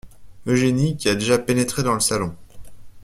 [0.47, 2.35] Eugénie qui a déjà pénétré dans le salon.